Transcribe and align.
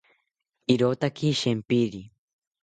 Irotaki 0.75 1.29
shempiri 1.41 2.01